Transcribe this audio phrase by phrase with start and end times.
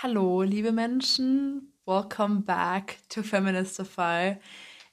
[0.00, 1.72] Hallo, liebe Menschen.
[1.84, 4.38] Welcome back to Feministify.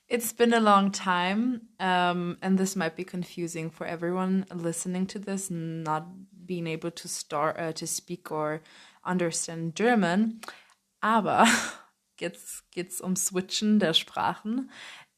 [0.07, 5.19] It's been a long time, um, and this might be confusing for everyone listening to
[5.19, 6.07] this, not
[6.47, 8.61] being able to start uh, to speak or
[9.03, 10.41] understand German.
[11.03, 11.45] Aber
[12.19, 14.71] jetzt geht's um Switchen der Sprachen.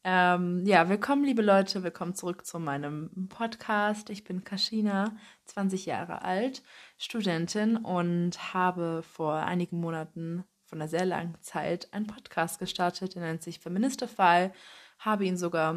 [0.10, 4.10] Ähm, ja, willkommen, liebe Leute, willkommen zurück zu meinem Podcast.
[4.10, 5.18] Ich bin Kaschina,
[5.48, 6.64] 20 Jahre alt,
[6.98, 13.22] Studentin und habe vor einigen Monaten von einer sehr langen Zeit einen Podcast gestartet, der
[13.22, 14.50] nennt sich Feministify,
[14.98, 15.76] habe ihn sogar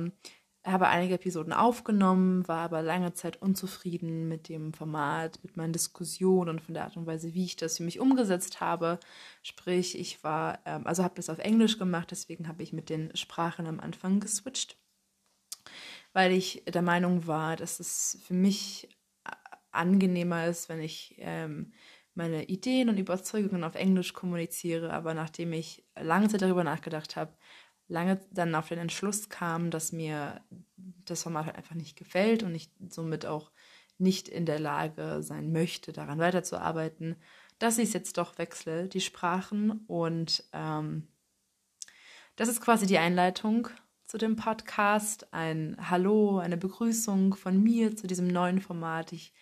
[0.65, 6.51] habe einige Episoden aufgenommen, war aber lange Zeit unzufrieden mit dem Format, mit meinen Diskussionen
[6.51, 9.01] und von der Art und Weise, wie ich das für mich umgesetzt habe.
[9.43, 13.15] Sprich, ich war, ähm, also habe das auf Englisch gemacht, deswegen habe ich mit den
[13.17, 14.77] Sprachen am Anfang geswitcht,
[16.13, 18.89] weil ich der Meinung war, dass es für mich
[19.25, 19.33] äh,
[19.71, 21.73] angenehmer ist, wenn ich ähm,
[22.15, 24.93] meine Ideen und Überzeugungen auf Englisch kommuniziere.
[24.93, 27.33] Aber nachdem ich lange Zeit darüber nachgedacht habe,
[27.91, 30.41] lange dann auf den Entschluss kam, dass mir
[31.05, 33.51] das Format halt einfach nicht gefällt und ich somit auch
[33.99, 37.17] nicht in der Lage sein möchte, daran weiterzuarbeiten,
[37.59, 39.85] dass ich es jetzt doch wechsle, die Sprachen.
[39.87, 41.09] Und ähm,
[42.37, 43.69] das ist quasi die Einleitung
[44.07, 45.33] zu dem Podcast.
[45.35, 49.13] Ein Hallo, eine Begrüßung von mir zu diesem neuen Format.
[49.13, 49.35] Ich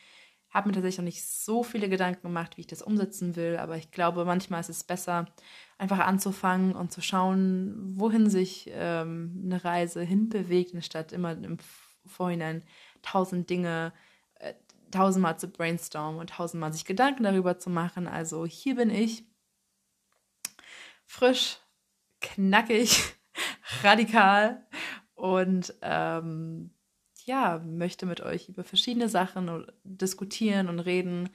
[0.51, 3.77] habe mir tatsächlich noch nicht so viele Gedanken gemacht, wie ich das umsetzen will, aber
[3.77, 5.27] ich glaube, manchmal ist es besser,
[5.77, 11.59] einfach anzufangen und zu schauen, wohin sich ähm, eine Reise hinbewegt, anstatt immer im
[12.07, 12.63] Vorhinein
[13.03, 13.93] tausend Dinge
[14.37, 14.55] äh,
[14.91, 18.07] tausendmal zu brainstormen und tausendmal sich Gedanken darüber zu machen.
[18.07, 19.25] Also hier bin ich,
[21.05, 21.59] frisch,
[22.21, 23.15] knackig,
[23.83, 24.67] radikal
[25.15, 26.71] und ähm,
[27.29, 31.29] ja, möchte mit euch über verschiedene Sachen diskutieren und reden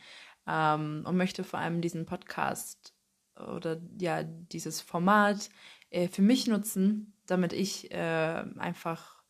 [0.48, 2.94] ähm, und möchte vor allem diesen Podcast
[3.36, 5.50] oder ja, dieses Format
[5.90, 9.24] äh, für mich nutzen, damit ich äh, einfach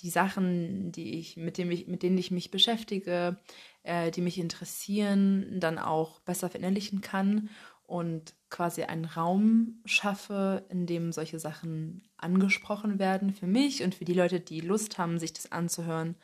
[0.00, 3.38] die Sachen, die ich, mit, dem ich, mit denen ich mich beschäftige,
[3.82, 7.50] äh, die mich interessieren, dann auch besser verinnerlichen kann
[7.94, 14.04] und quasi einen Raum schaffe, in dem solche Sachen angesprochen werden für mich und für
[14.04, 16.16] die Leute, die Lust haben, sich das anzuhören.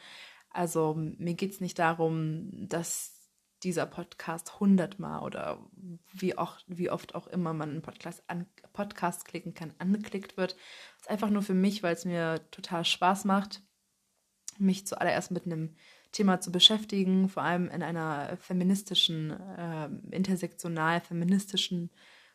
[0.50, 3.20] Also mir geht es nicht darum, dass
[3.62, 5.64] dieser Podcast hundertmal oder
[6.12, 10.54] wie, auch, wie oft auch immer man einen Podcast, an, Podcast klicken kann, angeklickt wird.
[10.54, 13.62] Das ist einfach nur für mich, weil es mir total Spaß macht,
[14.58, 15.76] mich zuallererst mit einem
[16.12, 21.90] Thema zu beschäftigen, vor allem in einer feministischen, äh, intersektional feministischen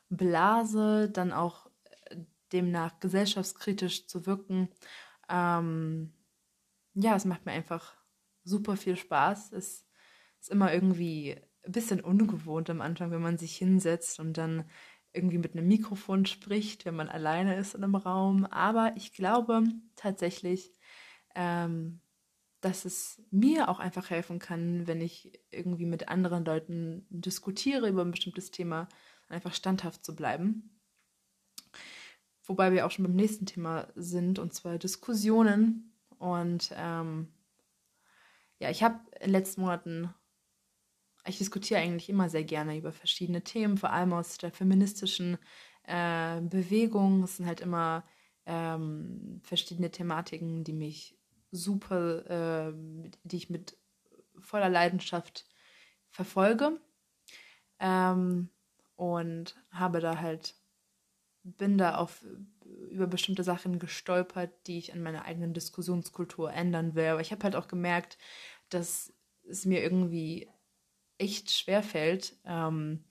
[0.10, 1.68] Blase, dann auch
[2.10, 2.18] äh,
[2.54, 4.70] demnach gesellschaftskritisch zu wirken.
[5.30, 6.14] Ähm,
[6.94, 7.94] ja, es macht mir einfach
[8.44, 9.52] super viel Spaß.
[9.52, 9.86] Es
[10.40, 11.36] ist immer irgendwie
[11.66, 14.70] ein bisschen ungewohnt am Anfang, wenn man sich hinsetzt und dann
[15.12, 18.46] irgendwie mit einem Mikrofon spricht, wenn man alleine ist in einem Raum.
[18.46, 19.64] Aber ich glaube
[19.96, 20.74] tatsächlich,
[21.36, 22.02] ähm,
[22.66, 28.02] dass es mir auch einfach helfen kann, wenn ich irgendwie mit anderen Leuten diskutiere über
[28.02, 28.90] ein bestimmtes Thema,
[29.30, 30.82] einfach standhaft zu bleiben.
[32.44, 35.94] Wobei wir auch schon beim nächsten Thema sind, und zwar Diskussionen.
[36.18, 37.28] Und ähm,
[38.58, 40.12] ja, ich habe in den letzten Monaten,
[41.28, 45.38] ich diskutiere eigentlich immer sehr gerne über verschiedene Themen, vor allem aus der feministischen
[45.84, 47.22] äh, Bewegung.
[47.22, 48.04] Es sind halt immer
[48.48, 51.16] ähm, verschiedene Thematiken, die mich
[51.56, 52.74] super, äh,
[53.24, 53.78] die ich mit
[54.40, 55.46] voller Leidenschaft
[56.10, 56.80] verfolge.
[57.80, 58.50] Ähm,
[58.96, 60.56] und habe da halt,
[61.44, 62.26] bin da auf
[62.90, 67.08] über bestimmte Sachen gestolpert, die ich an meiner eigenen Diskussionskultur ändern will.
[67.08, 68.18] Aber ich habe halt auch gemerkt,
[68.70, 69.14] dass
[69.48, 70.50] es mir irgendwie
[71.18, 73.04] echt schwer fällt, ähm,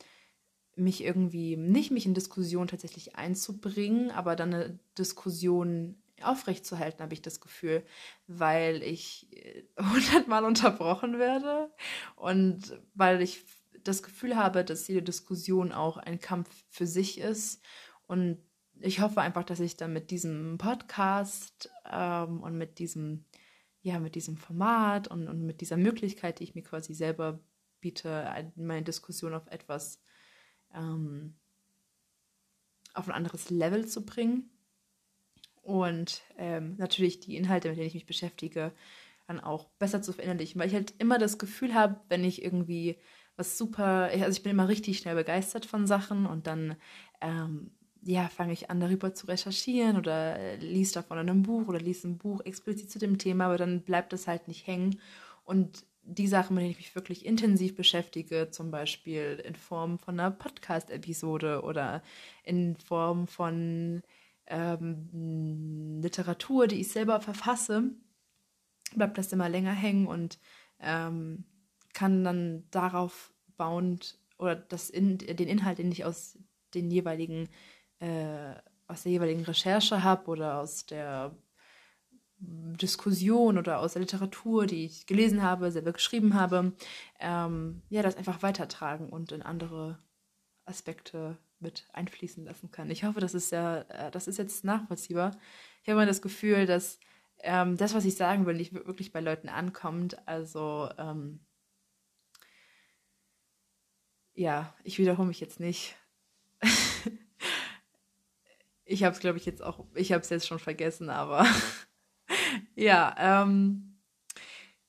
[0.77, 7.22] mich irgendwie, nicht mich in Diskussion tatsächlich einzubringen, aber dann eine Diskussion aufrechtzuerhalten, habe ich
[7.22, 7.84] das Gefühl,
[8.26, 11.72] weil ich äh, hundertmal unterbrochen werde
[12.16, 13.44] und weil ich
[13.82, 17.62] das Gefühl habe, dass jede Diskussion auch ein Kampf für sich ist.
[18.06, 18.39] Und
[18.80, 23.27] ich hoffe einfach, dass ich dann mit diesem Podcast ähm, und mit diesem,
[23.83, 27.41] ja, mit diesem Format und, und mit dieser Möglichkeit, die ich mir quasi selber
[27.80, 30.00] biete, meine Diskussion auf etwas
[30.74, 31.36] ähm,
[32.94, 34.53] auf ein anderes Level zu bringen
[35.65, 38.72] und ähm, natürlich die Inhalte, mit denen ich mich beschäftige,
[39.27, 42.99] dann auch besser zu verinnerlichen, weil ich halt immer das Gefühl habe, wenn ich irgendwie
[43.37, 46.77] was super, also ich bin immer richtig schnell begeistert von Sachen und dann
[47.21, 47.72] ähm,
[48.03, 51.81] ja, fange ich an, darüber zu recherchieren oder äh, lies davon in einem Buch oder
[51.81, 55.01] lies ein Buch explizit zu dem Thema, aber dann bleibt das halt nicht hängen.
[55.45, 60.21] Und die Sachen, mit denen ich mich wirklich intensiv beschäftige, zum Beispiel in Form von
[60.21, 62.03] einer Podcast-Episode oder
[62.45, 64.03] in Form von
[64.46, 67.91] ähm, Literatur, die ich selber verfasse,
[68.94, 70.38] bleibt das immer länger hängen und
[70.80, 71.44] ähm,
[71.92, 76.38] kann dann darauf bauend oder das in, den Inhalt, den ich aus
[76.74, 77.48] den jeweiligen
[78.00, 78.54] äh,
[78.86, 81.34] aus der jeweiligen Recherche habe oder aus der
[82.38, 86.72] Diskussion oder aus der Literatur, die ich gelesen habe, selber geschrieben habe,
[87.18, 89.98] ähm, ja, das einfach weitertragen und in andere
[90.66, 92.91] Aspekte mit einfließen lassen kann.
[92.91, 95.33] Ich hoffe, das ist ja, äh, das ist jetzt nachvollziehbar.
[95.83, 96.98] Ich habe immer das Gefühl, dass
[97.41, 100.27] ähm, das, was ich sagen will, nicht wirklich bei Leuten ankommt.
[100.27, 101.41] Also ähm,
[104.34, 105.97] ja, ich wiederhole mich jetzt nicht.
[108.84, 111.47] ich habe es, glaube ich, jetzt auch, ich habe es jetzt schon vergessen, aber
[112.74, 114.01] ja, ähm,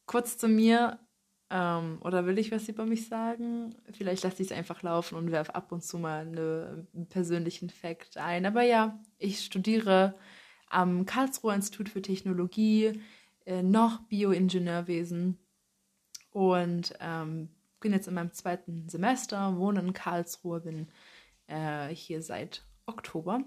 [0.05, 0.99] kurz zu mir.
[1.49, 3.75] Ähm, oder will ich was über mich sagen?
[3.91, 7.69] Vielleicht lasse ich es einfach laufen und werfe ab und zu mal eine, einen persönlichen
[7.69, 8.45] Fakt ein.
[8.45, 10.15] Aber ja, ich studiere
[10.69, 12.99] am Karlsruher Institut für Technologie
[13.45, 15.37] äh, noch Bioingenieurwesen
[16.31, 17.49] und ähm,
[17.79, 20.87] bin jetzt in meinem zweiten Semester, wohne in Karlsruhe, bin
[21.47, 23.43] äh, hier seit Oktober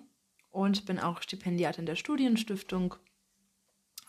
[0.50, 2.94] und bin auch Stipendiatin der Studienstiftung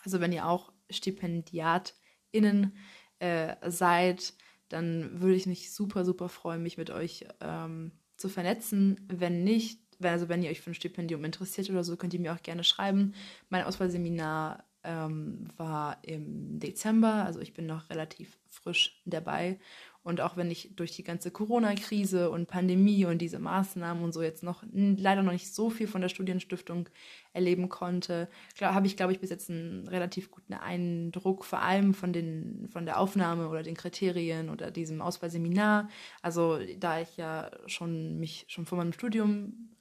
[0.04, 2.76] also wenn ihr auch StipendiatInnen
[3.20, 4.34] äh, seid,
[4.68, 9.00] dann würde ich mich super, super freuen, mich mit euch ähm, zu vernetzen.
[9.08, 12.34] Wenn nicht, also wenn ihr euch für ein Stipendium interessiert oder so, könnt ihr mir
[12.34, 13.14] auch gerne schreiben.
[13.48, 19.58] Mein Auswahlseminar ähm, war im Dezember, also ich bin noch relativ frisch dabei
[20.02, 24.22] und auch wenn ich durch die ganze Corona-Krise und Pandemie und diese Maßnahmen und so
[24.22, 26.88] jetzt noch leider noch nicht so viel von der Studienstiftung
[27.34, 28.30] erleben konnte,
[28.60, 32.86] habe ich, glaube ich, bis jetzt einen relativ guten Eindruck, vor allem von, den, von
[32.86, 35.90] der Aufnahme oder den Kriterien oder diesem Auswahlseminar.
[36.22, 39.76] Also da ich ja schon mich schon vor meinem Studium,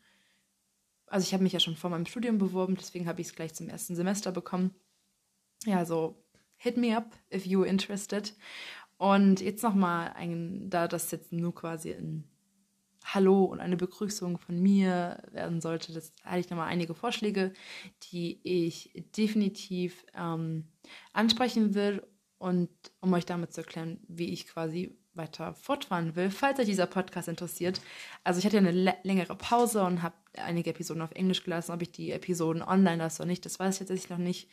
[1.07, 3.53] also ich habe mich ja schon vor meinem Studium beworben, deswegen habe ich es gleich
[3.53, 4.75] zum ersten Semester bekommen.
[5.65, 6.23] Ja, so
[6.57, 8.33] hit me up if you're interested.
[8.97, 10.13] Und jetzt nochmal,
[10.69, 12.25] da das jetzt nur quasi ein
[13.05, 17.53] Hallo und eine Begrüßung von mir werden sollte, das hatte ich nochmal einige Vorschläge,
[18.11, 20.67] die ich definitiv ähm,
[21.13, 22.05] ansprechen will
[22.37, 22.69] und
[22.99, 27.27] um euch damit zu erklären, wie ich quasi weiter fortfahren will, falls euch dieser Podcast
[27.27, 27.79] interessiert.
[28.23, 31.71] Also ich hatte ja eine längere Pause und habe einige Episoden auf Englisch gelassen.
[31.71, 34.49] Ob ich die Episoden online lasse oder nicht, das weiß ich tatsächlich noch nicht,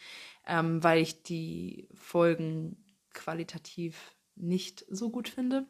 [0.46, 2.76] ähm, weil ich die Folgen
[3.14, 5.66] qualitativ nicht so gut finde.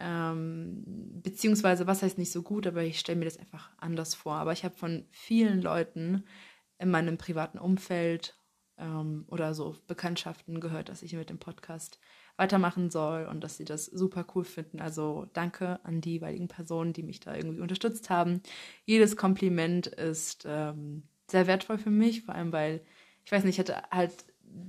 [0.00, 0.82] Ähm,
[1.22, 4.36] beziehungsweise, was heißt nicht so gut, aber ich stelle mir das einfach anders vor.
[4.36, 6.24] Aber ich habe von vielen Leuten
[6.78, 8.38] in meinem privaten Umfeld
[8.78, 11.98] ähm, oder so Bekanntschaften gehört, dass ich mit dem Podcast
[12.38, 14.80] weitermachen soll und dass sie das super cool finden.
[14.80, 18.42] Also danke an die jeweiligen Personen, die mich da irgendwie unterstützt haben.
[18.86, 22.80] Jedes Kompliment ist ähm, sehr wertvoll für mich, vor allem weil
[23.24, 24.24] ich weiß nicht, ich hatte halt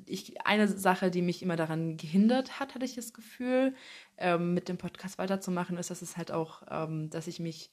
[0.05, 3.73] ich, eine Sache, die mich immer daran gehindert hat, hatte ich das Gefühl,
[4.17, 7.71] ähm, mit dem Podcast weiterzumachen, ist, dass es halt auch, ähm, dass ich mich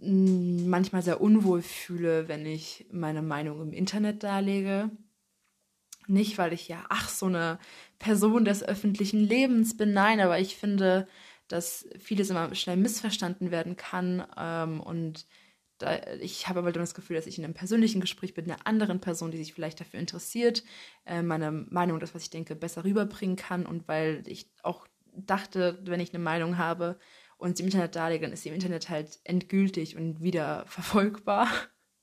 [0.00, 4.90] manchmal sehr unwohl fühle, wenn ich meine Meinung im Internet darlege.
[6.06, 7.58] Nicht, weil ich ja, ach, so eine
[7.98, 11.08] Person des öffentlichen Lebens bin, nein, aber ich finde,
[11.48, 15.26] dass vieles immer schnell missverstanden werden kann ähm, und
[15.78, 19.00] da, ich habe aber das Gefühl, dass ich in einem persönlichen Gespräch mit einer anderen
[19.00, 20.64] Person, die sich vielleicht dafür interessiert,
[21.06, 23.64] äh, meine Meinung, das, was ich denke, besser rüberbringen kann.
[23.64, 26.98] Und weil ich auch dachte, wenn ich eine Meinung habe
[27.36, 31.48] und sie im Internet darlege, dann ist sie im Internet halt endgültig und wieder verfolgbar.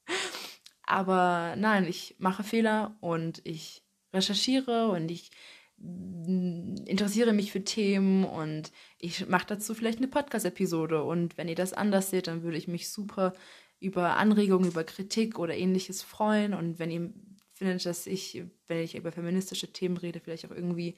[0.84, 5.31] Aber nein, ich mache Fehler und ich recherchiere und ich
[5.77, 11.03] interessiere mich für Themen und ich mache dazu vielleicht eine Podcast-Episode.
[11.03, 13.34] Und wenn ihr das anders seht, dann würde ich mich super
[13.79, 16.53] über Anregungen, über Kritik oder ähnliches freuen.
[16.53, 17.13] Und wenn ihr
[17.53, 20.96] findet, dass ich, wenn ich über feministische Themen rede, vielleicht auch irgendwie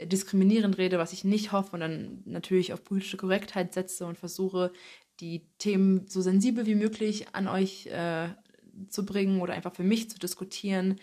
[0.00, 4.72] diskriminierend rede, was ich nicht hoffe und dann natürlich auf politische Korrektheit setze und versuche,
[5.20, 8.28] die Themen so sensibel wie möglich an euch äh,
[8.88, 10.98] zu bringen oder einfach für mich zu diskutieren,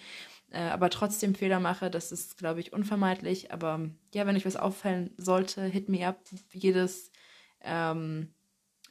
[0.51, 3.51] äh, aber trotzdem Fehler mache, das ist, glaube ich, unvermeidlich.
[3.51, 6.19] Aber ja, wenn euch was auffallen sollte, hit me up.
[6.51, 7.11] Jedes
[7.61, 8.33] ähm,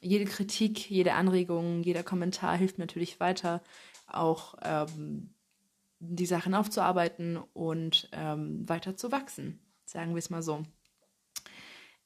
[0.01, 3.61] jede Kritik, jede Anregung, jeder Kommentar hilft natürlich weiter,
[4.07, 5.33] auch ähm,
[5.99, 10.63] die Sachen aufzuarbeiten und ähm, weiter zu wachsen, sagen wir es mal so.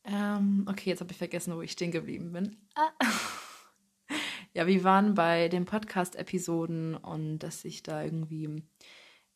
[0.05, 2.57] Ähm, okay, jetzt habe ich vergessen, wo ich stehen geblieben bin.
[2.75, 2.89] Ah.
[4.53, 8.63] ja, wir waren bei den Podcast-Episoden und dass ich da irgendwie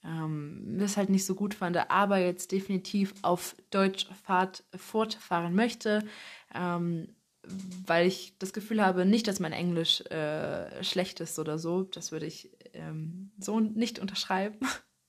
[0.07, 6.03] ähm, das halt nicht so gut fand, aber jetzt definitiv auf Deutsch Fahrt fortfahren möchte,
[6.55, 7.09] ähm,
[7.85, 12.11] weil ich das Gefühl habe, nicht, dass mein Englisch äh, schlecht ist oder so, das
[12.11, 14.59] würde ich ähm, so nicht unterschreiben,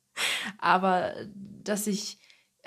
[0.58, 1.14] aber
[1.62, 2.18] dass ich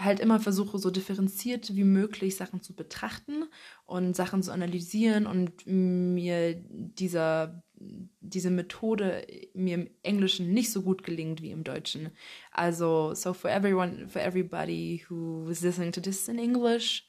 [0.03, 3.45] halt immer versuche, so differenziert wie möglich Sachen zu betrachten
[3.85, 11.03] und Sachen zu analysieren und mir dieser, diese Methode mir im Englischen nicht so gut
[11.03, 12.09] gelingt wie im Deutschen.
[12.51, 17.05] Also, so for everyone, for everybody who is listening to this in English,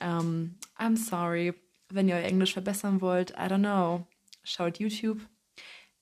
[0.00, 1.54] um, I'm sorry.
[1.90, 4.06] Wenn ihr euer Englisch verbessern wollt, I don't know,
[4.44, 5.20] schaut YouTube,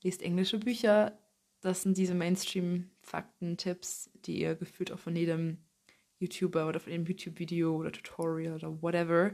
[0.03, 1.19] liest englische Bücher.
[1.63, 5.59] Das sind diese Mainstream-Fakten, Tipps, die ihr gefühlt auch von jedem
[6.21, 9.33] YouTuber oder von dem YouTube-Video oder Tutorial oder whatever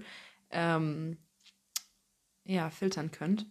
[0.50, 1.18] ähm,
[2.44, 3.46] ja, filtern könnt.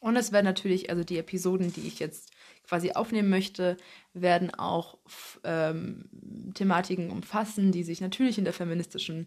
[0.00, 2.32] Und es werden natürlich, also die Episoden, die ich jetzt
[2.62, 3.76] quasi aufnehmen möchte,
[4.14, 4.98] werden auch
[5.44, 6.08] ähm,
[6.54, 9.26] Thematiken umfassen, die sich natürlich in der feministischen,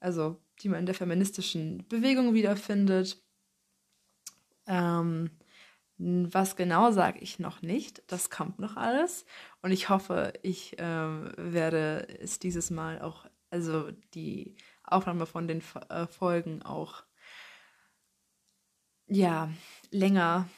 [0.00, 3.22] also die man in der feministischen Bewegung wiederfindet.
[4.66, 5.30] Ähm,
[5.98, 8.02] was genau sage ich noch nicht.
[8.08, 9.24] Das kommt noch alles.
[9.62, 15.62] Und ich hoffe, ich äh, werde es dieses Mal auch, also die Aufnahme von den
[15.88, 17.04] äh, Folgen auch,
[19.08, 19.50] ja,
[19.90, 20.48] länger.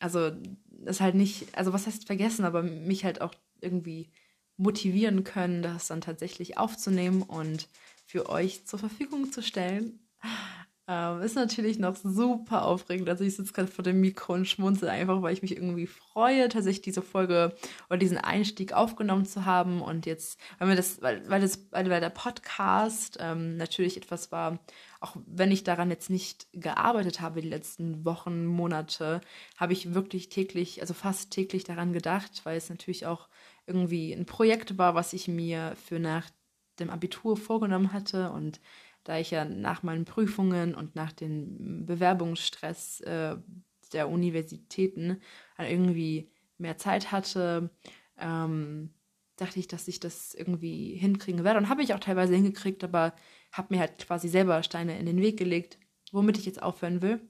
[0.00, 0.32] Also,
[0.68, 4.10] das halt nicht, also was heißt vergessen, aber mich halt auch irgendwie
[4.56, 7.68] motivieren können, das dann tatsächlich aufzunehmen und
[8.06, 10.00] für euch zur Verfügung zu stellen.
[10.86, 13.08] Ähm, ist natürlich noch super aufregend.
[13.08, 16.50] Also ich sitze gerade vor dem Mikro und schmunzel einfach, weil ich mich irgendwie freue,
[16.50, 17.56] tatsächlich diese Folge
[17.88, 19.80] oder diesen Einstieg aufgenommen zu haben.
[19.80, 24.58] Und jetzt, weil mir das, weil, weil das, weil, der Podcast ähm, natürlich etwas war,
[25.00, 29.22] auch wenn ich daran jetzt nicht gearbeitet habe die letzten Wochen, Monate,
[29.56, 33.28] habe ich wirklich täglich, also fast täglich daran gedacht, weil es natürlich auch
[33.66, 36.28] irgendwie ein Projekt war, was ich mir für nach
[36.78, 38.60] dem Abitur vorgenommen hatte und
[39.04, 43.36] da ich ja nach meinen Prüfungen und nach dem Bewerbungsstress äh,
[43.92, 45.20] der Universitäten
[45.58, 47.70] irgendwie mehr Zeit hatte,
[48.18, 48.94] ähm,
[49.36, 51.58] dachte ich, dass ich das irgendwie hinkriegen werde.
[51.58, 53.14] Und habe ich auch teilweise hingekriegt, aber
[53.52, 55.78] habe mir halt quasi selber Steine in den Weg gelegt,
[56.10, 57.20] womit ich jetzt aufhören will.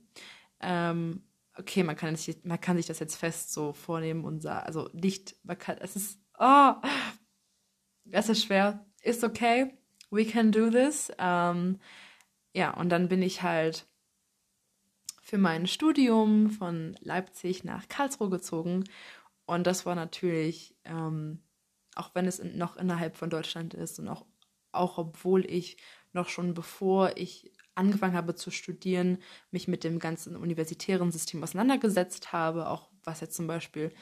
[0.60, 1.24] Ähm,
[1.58, 4.88] okay, man kann, sich, man kann sich das jetzt fest so vornehmen und sagen, also
[4.92, 6.72] nicht, man kann, es ist, oh,
[8.10, 9.72] es ist schwer, ist okay
[10.14, 11.12] we can do this.
[11.18, 11.78] Ähm,
[12.54, 13.86] ja, und dann bin ich halt
[15.22, 18.84] für mein Studium von Leipzig nach Karlsruhe gezogen.
[19.46, 21.42] Und das war natürlich, ähm,
[21.94, 24.24] auch wenn es noch innerhalb von Deutschland ist und auch,
[24.72, 25.76] auch obwohl ich
[26.12, 29.18] noch schon bevor ich angefangen habe zu studieren,
[29.50, 33.92] mich mit dem ganzen universitären System auseinandergesetzt habe, auch was jetzt zum Beispiel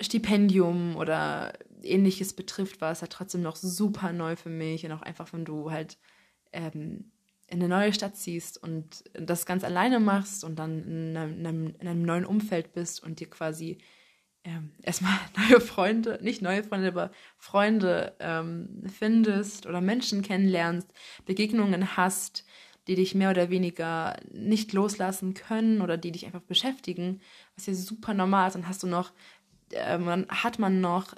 [0.00, 1.52] Stipendium oder
[1.82, 5.44] ähnliches betrifft, war es halt trotzdem noch super neu für mich und auch einfach, wenn
[5.44, 5.98] du halt
[6.52, 7.10] ähm,
[7.46, 11.88] in eine neue Stadt ziehst und das ganz alleine machst und dann in einem, in
[11.88, 13.78] einem neuen Umfeld bist und dir quasi
[14.44, 20.88] ähm, erstmal neue Freunde, nicht neue Freunde, aber Freunde ähm, findest oder Menschen kennenlernst,
[21.24, 22.44] Begegnungen hast,
[22.86, 27.20] die dich mehr oder weniger nicht loslassen können oder die dich einfach beschäftigen,
[27.54, 29.12] was ja super normal ist, dann hast du noch
[29.72, 31.14] äh, man, hat man noch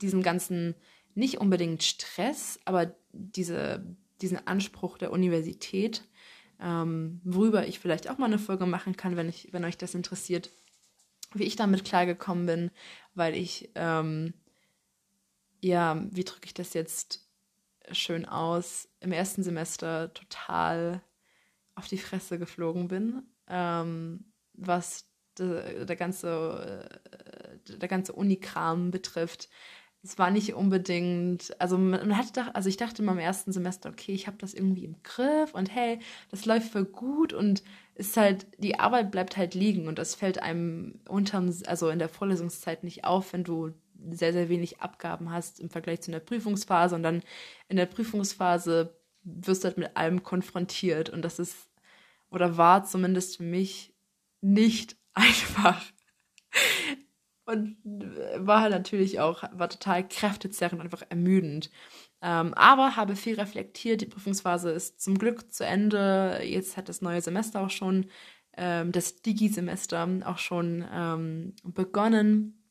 [0.00, 0.74] diesen ganzen,
[1.14, 3.84] nicht unbedingt Stress, aber diese,
[4.20, 6.02] diesen Anspruch der Universität,
[6.60, 9.94] ähm, worüber ich vielleicht auch mal eine Folge machen kann, wenn, ich, wenn euch das
[9.94, 10.50] interessiert,
[11.34, 12.70] wie ich damit klargekommen bin,
[13.14, 14.34] weil ich, ähm,
[15.60, 17.28] ja, wie drücke ich das jetzt
[17.92, 21.02] schön aus, im ersten Semester total
[21.74, 24.24] auf die Fresse geflogen bin, ähm,
[24.54, 25.06] was
[25.38, 27.35] de, der ganze äh,
[27.68, 29.48] der ganze Unikram betrifft.
[30.02, 34.12] Es war nicht unbedingt, also man hatte, also ich dachte immer im ersten Semester, okay,
[34.12, 35.98] ich habe das irgendwie im Griff und hey,
[36.30, 37.64] das läuft voll gut und
[37.96, 42.08] ist halt, die Arbeit bleibt halt liegen und das fällt einem unterm, also in der
[42.08, 43.72] Vorlesungszeit nicht auf, wenn du
[44.10, 47.22] sehr, sehr wenig Abgaben hast im Vergleich zu einer Prüfungsphase und dann
[47.68, 51.68] in der Prüfungsphase wirst du halt mit allem konfrontiert und das ist
[52.30, 53.94] oder war zumindest für mich
[54.40, 55.82] nicht einfach.
[57.46, 61.70] Und war halt natürlich auch, war total kräftezerrend, einfach ermüdend.
[62.20, 64.00] Ähm, aber habe viel reflektiert.
[64.00, 66.40] Die Prüfungsphase ist zum Glück zu Ende.
[66.42, 68.06] Jetzt hat das neue Semester auch schon,
[68.56, 72.64] ähm, das Digi-Semester auch schon ähm, begonnen.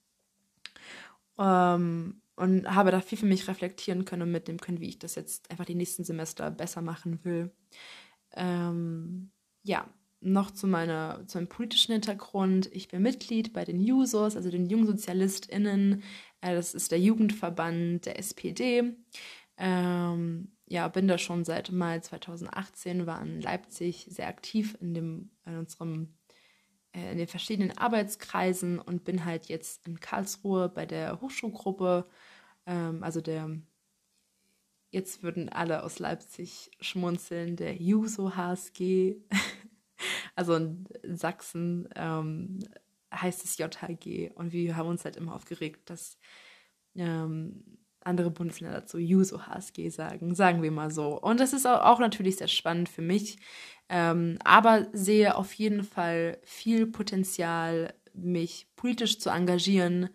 [1.40, 5.16] Ähm, und habe da viel für mich reflektieren können und mitnehmen können, wie ich das
[5.16, 7.50] jetzt einfach die nächsten Semester besser machen will.
[8.34, 9.32] Ähm,
[9.64, 9.88] ja,
[10.26, 12.70] noch zu, meiner, zu meinem politischen Hintergrund.
[12.74, 16.04] Ich bin Mitglied bei den Jusos, also den JungsozialistInnen.
[16.42, 18.96] Äh, das ist der Jugendverband der SPD.
[19.58, 25.30] Ähm, ja, bin da schon seit Mai 2018, war in Leipzig sehr aktiv in, dem,
[25.46, 26.16] in unserem
[26.96, 32.06] äh, in den verschiedenen Arbeitskreisen und bin halt jetzt in Karlsruhe bei der Hochschulgruppe,
[32.66, 33.50] ähm, also der,
[34.92, 39.18] jetzt würden alle aus Leipzig schmunzeln, der Juso HSG,
[40.36, 42.60] also in Sachsen ähm,
[43.14, 46.18] heißt es JHG und wir haben uns halt immer aufgeregt, dass
[46.96, 47.64] ähm,
[48.02, 51.20] andere Bundesländer dazu Juso HSG sagen, sagen wir mal so.
[51.20, 53.40] Und das ist auch, natürlich sehr spannend für mich,
[53.90, 60.10] ähm, aber sehe auf jeden Fall viel Potenzial, mich politisch zu engagieren,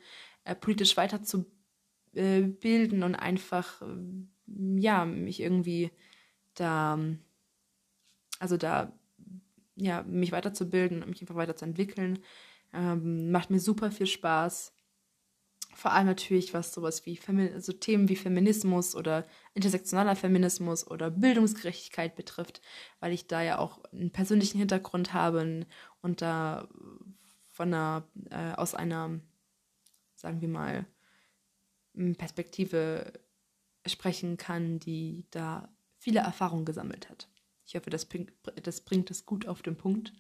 [0.45, 3.87] äh, politisch weiterzubilden äh, und einfach, äh,
[4.79, 5.91] ja, mich irgendwie
[6.55, 6.99] da,
[8.39, 8.93] also da,
[9.81, 12.21] ja, mich weiterzubilden und mich einfach weiterzuentwickeln.
[12.73, 14.73] Ähm, macht mir super viel Spaß
[15.75, 21.11] vor allem natürlich was sowas wie Femi also Themen wie Feminismus oder intersektionaler Feminismus oder
[21.11, 22.61] Bildungsgerechtigkeit betrifft,
[23.01, 25.67] weil ich da ja auch einen persönlichen Hintergrund habe
[26.03, 26.69] und da
[27.51, 29.21] von einer, äh, aus einer,
[30.17, 30.87] sagen wir mal,
[32.19, 33.13] Perspektive
[33.87, 35.69] sprechen kann, die da
[35.99, 37.29] viele Erfahrungen gesammelt hat.
[37.71, 38.33] Ich hoffe, das bringt,
[38.65, 40.13] das bringt es gut auf den Punkt.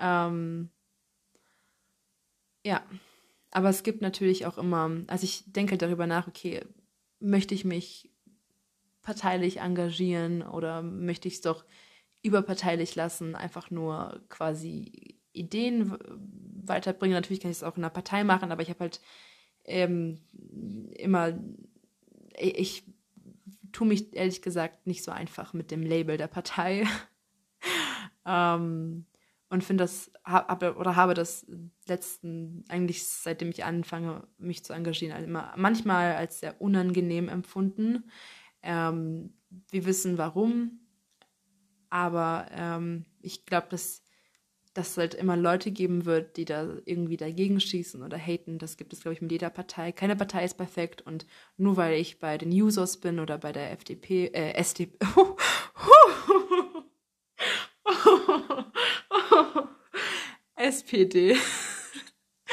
[0.00, 0.70] Ähm,
[2.66, 2.84] ja,
[3.52, 6.64] aber es gibt natürlich auch immer, also ich denke darüber nach, okay,
[7.20, 8.10] möchte ich mich
[9.02, 11.64] parteilich engagieren oder möchte ich es doch
[12.22, 15.96] überparteilich lassen, einfach nur quasi Ideen
[16.64, 17.14] weiterbringen.
[17.14, 19.00] Natürlich kann ich es auch in einer Partei machen, aber ich habe halt
[19.64, 20.18] ähm,
[20.96, 21.38] immer,
[22.36, 22.82] ich,
[23.72, 26.86] tue mich ehrlich gesagt nicht so einfach mit dem Label der Partei.
[28.26, 29.06] ähm,
[29.50, 31.44] und finde das habe oder habe das
[31.86, 38.08] letzten eigentlich seitdem ich anfange mich zu engagieren also immer manchmal als sehr unangenehm empfunden
[38.62, 39.34] ähm,
[39.70, 40.78] wir wissen warum
[41.90, 44.04] aber ähm, ich glaube dass
[44.74, 48.58] dass es halt immer Leute geben wird, die da irgendwie dagegen schießen oder haten.
[48.58, 49.90] Das gibt es, glaube ich, mit jeder Partei.
[49.92, 53.72] Keine Partei ist perfekt und nur weil ich bei den Users bin oder bei der
[53.72, 54.96] FDP, äh, SDP,
[60.56, 61.36] SPD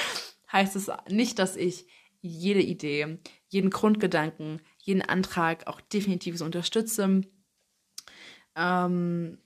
[0.51, 1.87] heißt es nicht, dass ich
[2.21, 7.21] jede Idee, jeden Grundgedanken, jeden Antrag auch definitiv so unterstütze.
[8.55, 9.37] Ähm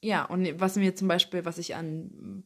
[0.00, 2.44] ja, und was mir zum Beispiel, was ich an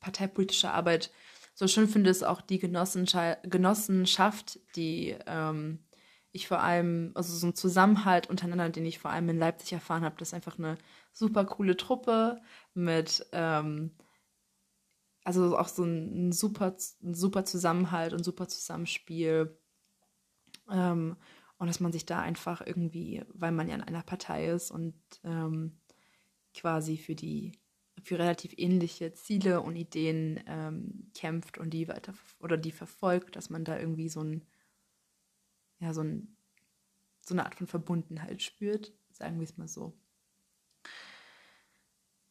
[0.00, 1.12] parteipolitischer Arbeit
[1.54, 5.78] so schön finde, ist auch die Genossenschaft, die ähm,
[6.32, 10.04] ich vor allem, also so ein Zusammenhalt untereinander, den ich vor allem in Leipzig erfahren
[10.04, 10.76] habe, das ist einfach eine
[11.12, 12.40] super coole Truppe
[12.74, 13.92] mit, ähm,
[15.22, 19.56] also auch so ein, ein, super, ein super Zusammenhalt und super Zusammenspiel.
[20.68, 21.16] Ähm,
[21.58, 25.00] und dass man sich da einfach irgendwie, weil man ja in einer Partei ist und
[25.22, 25.78] ähm,
[26.54, 27.52] quasi für die
[28.02, 33.50] für relativ ähnliche Ziele und Ideen ähm, kämpft und die weiter oder die verfolgt, dass
[33.50, 34.44] man da irgendwie so ein
[35.84, 36.36] ja, so, ein,
[37.20, 39.92] so eine Art von Verbundenheit spürt, sagen wir es mal so.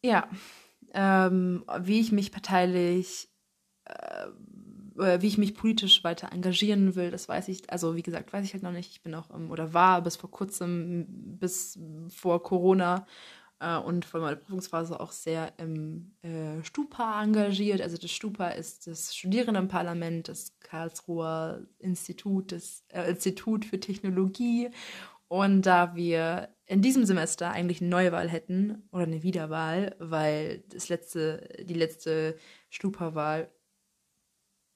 [0.04, 0.28] Ja,
[0.94, 3.30] ähm, wie ich mich parteilich,
[3.86, 4.28] äh,
[4.96, 8.54] wie ich mich politisch weiter engagieren will, das weiß ich, also wie gesagt, weiß ich
[8.54, 8.92] halt noch nicht.
[8.92, 13.08] Ich bin auch, ähm, oder war bis vor kurzem, bis vor Corona
[13.64, 17.82] äh, und vor meiner Prüfungsphase auch sehr im äh, Stupa engagiert.
[17.82, 24.70] Also das Stupa ist das Studierendenparlament des Karlsruher Institut, des, äh, Institut für Technologie.
[25.30, 30.90] Und da wir in diesem Semester eigentlich eine Neuwahl hätten oder eine Wiederwahl, weil das
[30.90, 32.38] letzte, die letzte
[32.70, 33.50] Stupa-Wahl,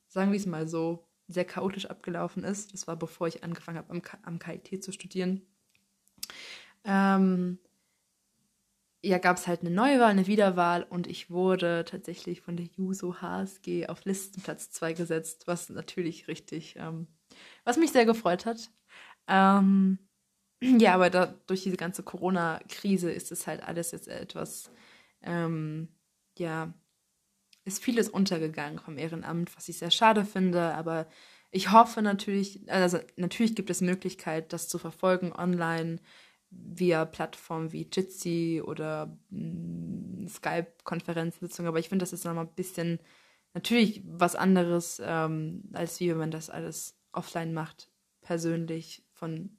[0.07, 2.73] sagen wir es mal so, sehr chaotisch abgelaufen ist.
[2.73, 5.41] Das war bevor ich angefangen habe, am, am KIT zu studieren.
[6.85, 7.59] Ähm,
[9.03, 13.21] ja, gab es halt eine Neuwahl, eine Wiederwahl und ich wurde tatsächlich von der Juso
[13.21, 17.07] HSG auf Listenplatz 2 gesetzt, was natürlich richtig, ähm,
[17.63, 18.71] was mich sehr gefreut hat.
[19.27, 19.99] Ähm,
[20.61, 24.71] ja, aber da, durch diese ganze Corona-Krise ist es halt alles jetzt etwas,
[25.21, 25.89] ähm,
[26.37, 26.73] ja,
[27.65, 31.07] ist vieles untergegangen vom Ehrenamt, was ich sehr schade finde, aber
[31.51, 35.99] ich hoffe natürlich, also natürlich gibt es Möglichkeit, das zu verfolgen online
[36.49, 42.99] via Plattformen wie Jitsi oder mm, Skype-Konferenzsitzungen, aber ich finde, das ist nochmal ein bisschen
[43.53, 49.57] natürlich was anderes, ähm, als wie wenn man das alles offline macht, persönlich von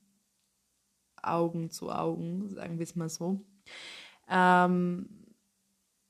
[1.23, 3.45] Augen zu Augen, sagen wir es mal so.
[4.29, 5.09] Ähm,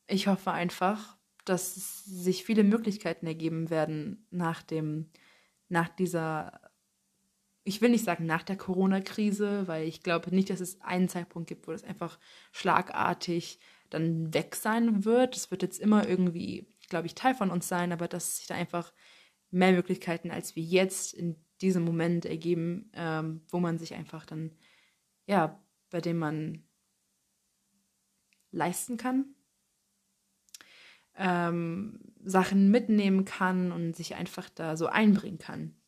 [0.07, 5.09] ich hoffe einfach, dass sich viele Möglichkeiten ergeben werden nach dem,
[5.67, 6.61] nach dieser,
[7.63, 11.47] ich will nicht sagen nach der Corona-Krise, weil ich glaube nicht, dass es einen Zeitpunkt
[11.47, 12.19] gibt, wo das einfach
[12.51, 15.35] schlagartig dann weg sein wird.
[15.35, 18.55] Es wird jetzt immer irgendwie, glaube ich, Teil von uns sein, aber dass sich da
[18.55, 18.93] einfach
[19.51, 24.51] mehr Möglichkeiten als wie jetzt in diesem Moment ergeben, ähm, wo man sich einfach dann,
[25.25, 26.63] ja, bei dem man
[28.51, 29.35] leisten kann,
[31.15, 35.78] ähm, Sachen mitnehmen kann und sich einfach da so einbringen kann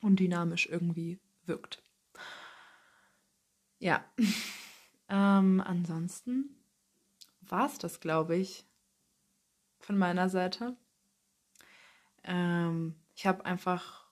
[0.00, 1.82] und dynamisch irgendwie wirkt.
[3.78, 4.04] Ja,
[5.08, 6.56] ähm, ansonsten
[7.40, 8.66] war es das, glaube ich,
[9.78, 10.76] von meiner Seite.
[12.24, 14.06] Ähm, ich habe einfach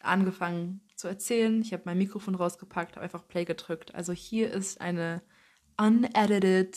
[0.00, 1.60] angefangen zu erzählen.
[1.60, 3.94] Ich habe mein Mikrofon rausgepackt, habe einfach Play gedrückt.
[3.94, 5.22] Also hier ist eine
[5.76, 6.76] unedited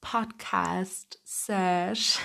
[0.00, 2.18] Podcast-Sash.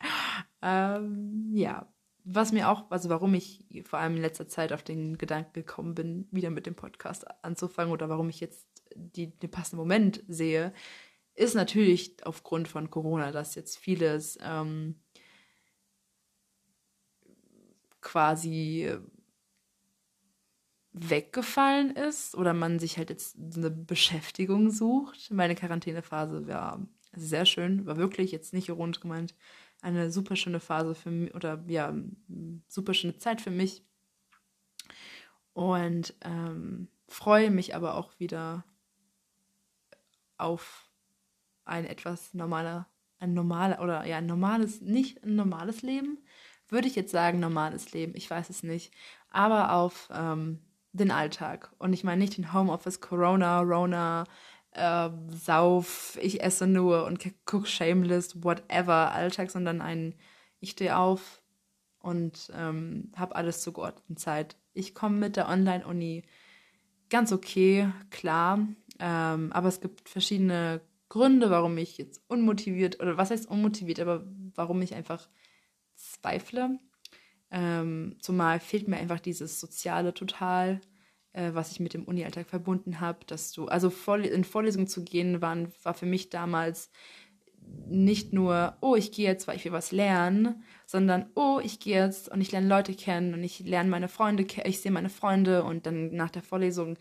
[0.62, 1.92] ähm, ja,
[2.30, 5.94] was mir auch, also warum ich vor allem in letzter Zeit auf den Gedanken gekommen
[5.94, 10.74] bin, wieder mit dem Podcast anzufangen oder warum ich jetzt die, den passenden Moment sehe,
[11.34, 14.96] ist natürlich aufgrund von Corona, dass jetzt vieles ähm,
[18.02, 18.92] quasi
[20.92, 25.30] weggefallen ist oder man sich halt jetzt eine Beschäftigung sucht.
[25.30, 29.34] Meine Quarantänephase war sehr schön, war wirklich jetzt nicht ironisch gemeint,
[29.80, 31.94] eine super schöne Phase für mich oder ja,
[32.68, 33.84] super schöne Zeit für mich.
[35.52, 38.64] Und ähm, freue mich aber auch wieder
[40.36, 40.88] auf
[41.64, 42.86] ein etwas normaler,
[43.18, 46.18] ein normaler oder ja, ein normales, nicht ein normales Leben,
[46.68, 48.92] würde ich jetzt sagen, normales Leben, ich weiß es nicht,
[49.30, 50.60] aber auf ähm,
[50.92, 51.72] den Alltag.
[51.78, 54.24] Und ich meine nicht den Homeoffice, Corona, Rona,
[54.78, 60.14] äh, Sauf, ich esse nur und guck Shameless, whatever Alltag, sondern ein,
[60.60, 61.42] ich stehe auf
[62.00, 64.56] und ähm, habe alles zur geordneten Zeit.
[64.72, 66.24] Ich komme mit der Online-Uni
[67.10, 68.66] ganz okay, klar,
[68.98, 74.26] ähm, aber es gibt verschiedene Gründe, warum ich jetzt unmotiviert, oder was heißt unmotiviert, aber
[74.54, 75.28] warum ich einfach
[75.94, 76.78] zweifle.
[77.50, 80.80] Ähm, zumal fehlt mir einfach dieses Soziale total
[81.32, 85.40] äh, was ich mit dem Uni-Alltag verbunden habe, dass du, also in Vorlesungen zu gehen,
[85.42, 86.90] waren, war für mich damals
[87.86, 92.02] nicht nur, oh, ich gehe jetzt, weil ich will was lernen, sondern, oh, ich gehe
[92.02, 95.64] jetzt und ich lerne Leute kennen und ich lerne meine Freunde, ich sehe meine Freunde
[95.64, 96.96] und dann nach der Vorlesung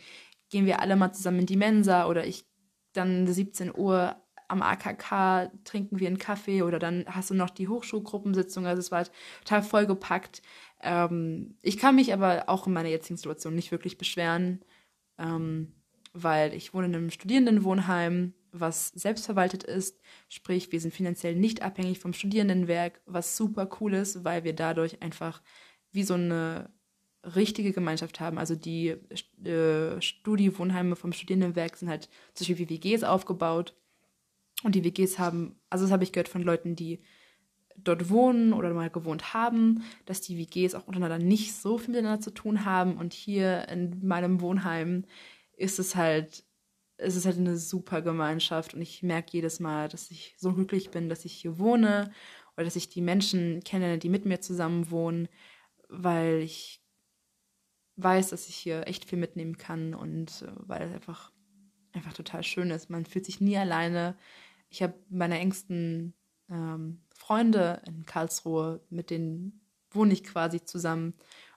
[0.50, 2.46] gehen wir alle mal zusammen in die Mensa oder ich
[2.94, 4.16] dann 17 Uhr
[4.48, 8.66] am AKK trinken wir einen Kaffee oder dann hast du noch die Hochschulgruppensitzung.
[8.66, 9.06] Also es war
[9.44, 10.42] total vollgepackt.
[10.82, 14.64] Ähm, ich kann mich aber auch in meiner jetzigen Situation nicht wirklich beschweren,
[15.18, 15.74] ähm,
[16.14, 20.00] weil ich wohne in einem Studierendenwohnheim, was selbstverwaltet ist.
[20.30, 25.02] Sprich, wir sind finanziell nicht abhängig vom Studierendenwerk, was super cool ist, weil wir dadurch
[25.02, 25.42] einfach
[25.92, 26.70] wie so eine
[27.36, 28.38] richtige Gemeinschaft haben.
[28.38, 28.96] Also die
[29.44, 33.76] äh, Studiewohnheime vom Studierendenwerk sind halt zum Beispiel wie WGs aufgebaut.
[34.64, 37.02] Und die WGs haben, also das habe ich gehört von Leuten, die
[37.78, 42.22] dort wohnen oder mal gewohnt haben, dass die WGs auch untereinander nicht so viel miteinander
[42.22, 42.98] zu tun haben.
[42.98, 45.06] Und hier in meinem Wohnheim
[45.56, 46.44] ist es halt,
[46.98, 48.74] es ist halt eine super Gemeinschaft.
[48.74, 52.12] Und ich merke jedes Mal, dass ich so glücklich bin, dass ich hier wohne
[52.56, 55.28] oder dass ich die Menschen kenne, die mit mir zusammen wohnen,
[55.90, 56.82] weil ich
[57.98, 61.32] weiß, dass ich hier echt viel mitnehmen kann und äh, weil es einfach,
[61.94, 62.90] einfach total schön ist.
[62.90, 64.18] Man fühlt sich nie alleine.
[64.70, 66.14] Ich habe meine engsten
[66.50, 71.14] ähm, Freunde in Karlsruhe, mit denen wohne ich quasi zusammen.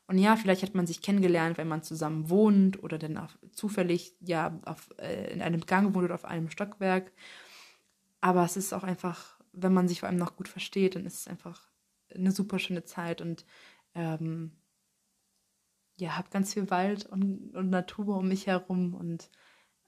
[0.06, 4.16] Und ja, vielleicht hat man sich kennengelernt, wenn man zusammen wohnt oder dann auf, zufällig
[4.20, 7.12] ja auf, äh, in einem Gang wohnt oder auf einem Stockwerk.
[8.20, 11.20] Aber es ist auch einfach, wenn man sich vor allem noch gut versteht, dann ist
[11.20, 11.70] es einfach
[12.12, 13.44] eine super schöne Zeit und
[13.94, 14.52] ähm,
[15.96, 19.30] ja, habe ganz viel Wald und, und, Natur um mich herum und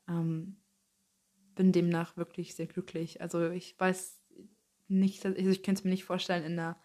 [0.08, 0.56] ähm,
[1.54, 3.20] bin demnach wirklich sehr glücklich.
[3.20, 4.21] Also ich weiß
[4.92, 6.80] nicht, also ich könnte es mir nicht vorstellen, in einer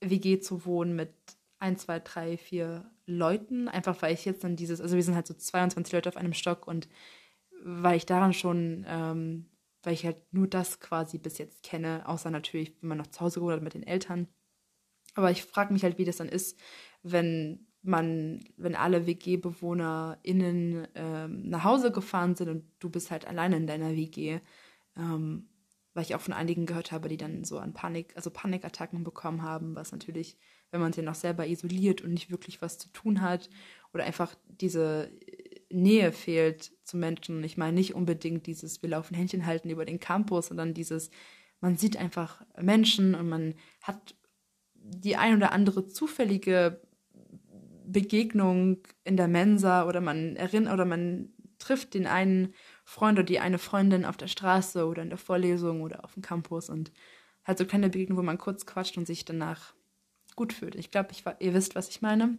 [0.00, 1.12] WG zu wohnen mit
[1.58, 5.26] ein, zwei, drei, vier Leuten, einfach weil ich jetzt dann dieses, also wir sind halt
[5.26, 6.88] so 22 Leute auf einem Stock und
[7.62, 9.46] weil ich daran schon, ähm,
[9.82, 13.20] weil ich halt nur das quasi bis jetzt kenne, außer natürlich, wenn man noch zu
[13.20, 14.28] Hause gewohnt hat mit den Eltern.
[15.14, 16.58] Aber ich frage mich halt, wie das dann ist,
[17.02, 23.56] wenn man, wenn alle WG-BewohnerInnen ähm, nach Hause gefahren sind und du bist halt alleine
[23.56, 24.40] in deiner WG.
[24.96, 25.48] Ähm,
[25.96, 29.40] weil ich auch von einigen gehört habe, die dann so an Panik, also Panikattacken bekommen
[29.40, 30.36] haben, was natürlich,
[30.70, 33.48] wenn man sich noch selber isoliert und nicht wirklich was zu tun hat
[33.94, 35.10] oder einfach diese
[35.70, 37.42] Nähe fehlt zu Menschen.
[37.44, 41.08] Ich meine nicht unbedingt dieses, wir laufen Händchen halten über den Campus, sondern dieses,
[41.62, 44.14] man sieht einfach Menschen und man hat
[44.74, 46.82] die ein oder andere zufällige
[47.86, 52.52] Begegnung in der Mensa oder man erinnert oder man trifft den einen
[52.88, 56.22] Freund oder die eine Freundin auf der Straße oder in der Vorlesung oder auf dem
[56.22, 56.92] Campus und
[57.42, 59.74] hat so kleine Begegnungen, wo man kurz quatscht und sich danach
[60.36, 60.76] gut fühlt.
[60.76, 61.08] Ich glaube,
[61.40, 62.38] ihr wisst, was ich meine.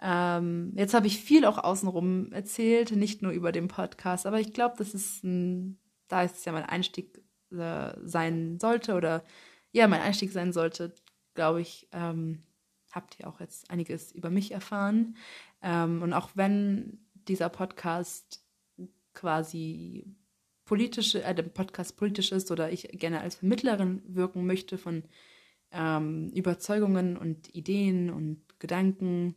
[0.00, 4.52] Ähm, jetzt habe ich viel auch außenrum erzählt, nicht nur über den Podcast, aber ich
[4.52, 9.24] glaube, das ist ein, da ist es ja mein Einstieg äh, sein sollte oder
[9.72, 10.94] ja, mein Einstieg sein sollte,
[11.34, 12.44] glaube ich, ähm,
[12.92, 15.16] habt ihr auch jetzt einiges über mich erfahren.
[15.62, 18.47] Ähm, und auch wenn dieser Podcast
[19.18, 20.04] quasi
[20.64, 25.02] politische, äh, der Podcast politisch ist oder ich gerne als Vermittlerin wirken möchte von
[25.72, 29.34] ähm, Überzeugungen und Ideen und Gedanken,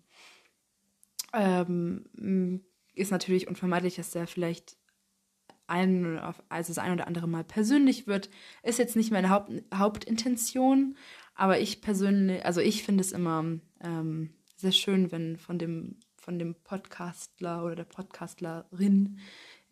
[1.33, 2.61] ähm,
[2.93, 4.77] ist natürlich unvermeidlich, dass der vielleicht
[5.67, 8.29] ein, also das ein oder andere Mal persönlich wird.
[8.61, 10.97] Ist jetzt nicht meine Haupt, Hauptintention,
[11.33, 13.45] aber ich persönlich, also ich finde es immer
[13.81, 19.19] ähm, sehr schön, wenn von dem, von dem Podcastler oder der Podcastlerin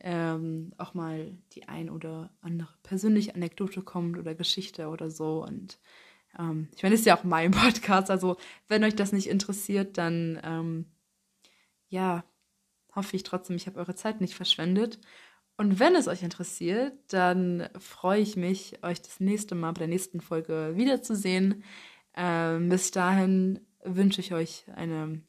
[0.01, 5.43] ähm, auch mal die ein oder andere persönliche Anekdote kommt oder Geschichte oder so.
[5.45, 5.79] Und
[6.37, 9.97] ähm, ich meine, es ist ja auch mein Podcast, also wenn euch das nicht interessiert,
[9.97, 10.85] dann ähm,
[11.89, 12.23] ja,
[12.95, 14.99] hoffe ich trotzdem, ich habe eure Zeit nicht verschwendet.
[15.57, 19.87] Und wenn es euch interessiert, dann freue ich mich, euch das nächste Mal bei der
[19.89, 21.63] nächsten Folge wiederzusehen.
[22.15, 25.21] Ähm, bis dahin wünsche ich euch eine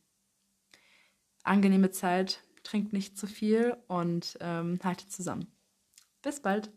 [1.42, 2.42] angenehme Zeit.
[2.62, 5.46] Trinkt nicht zu viel und ähm, haltet zusammen.
[6.23, 6.70] Bis bald.